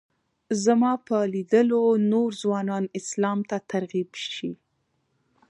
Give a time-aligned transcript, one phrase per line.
[0.63, 4.51] زما په لیدلو نور ځوانان اسلام ته ترغیب شي.